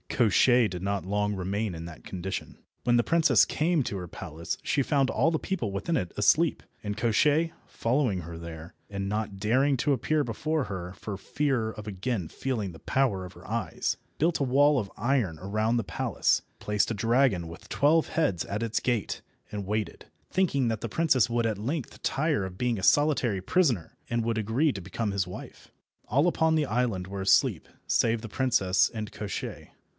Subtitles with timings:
[0.09, 2.57] Koshchei did not long remain in that condition.
[2.83, 6.63] When the princess came to her palace she found all the people within it asleep,
[6.83, 11.87] and Koshchei, following her there, and not daring to appear before her for fear of
[11.87, 16.41] again feeling the power of her eyes, built a wall of iron around the palace,
[16.59, 19.21] placed a dragon with twelve heads at its gate,
[19.51, 23.95] and waited, thinking that the princess would at length tire of being a solitary prisoner,
[24.09, 25.71] and would agree to become his wife.
[26.07, 29.69] All upon the island were asleep, save the princess and Koshchei.